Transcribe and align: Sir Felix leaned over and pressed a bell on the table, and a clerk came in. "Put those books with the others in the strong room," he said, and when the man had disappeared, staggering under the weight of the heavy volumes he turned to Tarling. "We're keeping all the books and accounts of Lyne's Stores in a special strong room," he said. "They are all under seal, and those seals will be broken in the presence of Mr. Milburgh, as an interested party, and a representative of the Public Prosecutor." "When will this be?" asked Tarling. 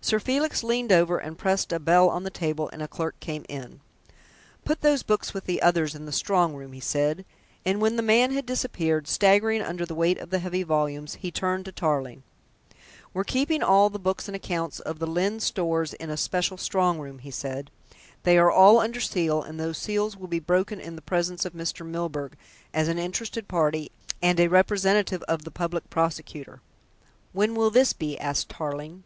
Sir 0.00 0.20
Felix 0.20 0.62
leaned 0.62 0.92
over 0.92 1.18
and 1.18 1.36
pressed 1.36 1.72
a 1.72 1.80
bell 1.80 2.08
on 2.08 2.22
the 2.22 2.30
table, 2.30 2.70
and 2.72 2.80
a 2.80 2.86
clerk 2.86 3.18
came 3.18 3.44
in. 3.48 3.80
"Put 4.64 4.82
those 4.82 5.02
books 5.02 5.34
with 5.34 5.46
the 5.46 5.60
others 5.62 5.96
in 5.96 6.06
the 6.06 6.12
strong 6.12 6.54
room," 6.54 6.72
he 6.74 6.78
said, 6.78 7.24
and 7.66 7.80
when 7.80 7.96
the 7.96 8.00
man 8.00 8.30
had 8.30 8.46
disappeared, 8.46 9.08
staggering 9.08 9.62
under 9.62 9.84
the 9.84 9.96
weight 9.96 10.18
of 10.20 10.30
the 10.30 10.38
heavy 10.38 10.62
volumes 10.62 11.16
he 11.16 11.32
turned 11.32 11.64
to 11.64 11.72
Tarling. 11.72 12.22
"We're 13.12 13.24
keeping 13.24 13.64
all 13.64 13.90
the 13.90 13.98
books 13.98 14.28
and 14.28 14.36
accounts 14.36 14.78
of 14.78 15.02
Lyne's 15.02 15.42
Stores 15.42 15.92
in 15.94 16.08
a 16.08 16.16
special 16.16 16.56
strong 16.56 17.00
room," 17.00 17.18
he 17.18 17.32
said. 17.32 17.72
"They 18.22 18.38
are 18.38 18.52
all 18.52 18.78
under 18.78 19.00
seal, 19.00 19.42
and 19.42 19.58
those 19.58 19.76
seals 19.78 20.16
will 20.16 20.28
be 20.28 20.38
broken 20.38 20.78
in 20.80 20.94
the 20.94 21.02
presence 21.02 21.44
of 21.44 21.52
Mr. 21.52 21.84
Milburgh, 21.84 22.36
as 22.72 22.86
an 22.86 23.00
interested 23.00 23.48
party, 23.48 23.90
and 24.22 24.38
a 24.38 24.46
representative 24.46 25.24
of 25.24 25.42
the 25.42 25.50
Public 25.50 25.90
Prosecutor." 25.90 26.60
"When 27.32 27.56
will 27.56 27.70
this 27.70 27.92
be?" 27.92 28.16
asked 28.20 28.50
Tarling. 28.50 29.02